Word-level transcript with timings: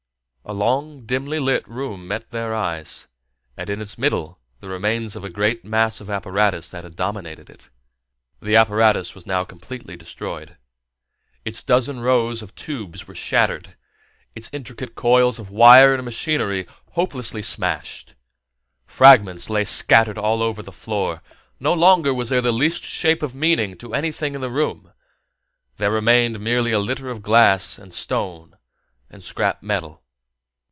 A 0.43 0.55
long, 0.55 0.95
wide, 0.95 1.07
dimly 1.07 1.39
lit 1.39 1.65
room 1.69 2.07
met 2.07 2.31
their 2.31 2.53
eyes, 2.53 3.07
and 3.55 3.69
in 3.69 3.79
its 3.79 3.97
middle 3.97 4.39
the 4.59 4.67
remains 4.67 5.15
of 5.15 5.23
a 5.23 5.29
great 5.29 5.63
mass 5.63 6.01
of 6.01 6.09
apparatus 6.09 6.67
that 6.71 6.83
had 6.83 6.97
dominated 6.97 7.49
it. 7.49 7.69
The 8.41 8.57
apparatus 8.57 9.15
was 9.15 9.27
now 9.27 9.45
completely 9.45 9.95
destroyed. 9.95 10.57
Its 11.45 11.61
dozen 11.61 12.01
rows 12.01 12.41
of 12.41 12.53
tubes 12.55 13.07
were 13.07 13.15
shattered, 13.15 13.77
its 14.35 14.49
intricate 14.51 14.93
coils 14.93 15.39
of 15.39 15.51
wire 15.51 15.93
and 15.93 16.03
machinery 16.03 16.67
hopelessly 16.93 17.43
smashed. 17.43 18.15
Fragments 18.85 19.49
lay 19.49 19.63
scattered 19.63 20.17
all 20.17 20.41
over 20.41 20.61
the 20.61 20.71
floor. 20.73 21.21
No 21.61 21.71
longer 21.71 22.13
was 22.13 22.27
there 22.27 22.41
the 22.41 22.51
least 22.51 22.83
shape 22.83 23.23
of 23.23 23.35
meaning 23.35 23.77
to 23.77 23.93
anything 23.93 24.35
in 24.35 24.41
the 24.41 24.51
room; 24.51 24.91
there 25.77 25.91
remained 25.91 26.41
merely 26.41 26.71
a 26.73 26.79
litter 26.79 27.09
of 27.09 27.21
glass 27.21 27.77
and 27.77 27.93
stone 27.93 28.57
and 29.09 29.23
scrap 29.23 29.63
metal. 29.63 29.99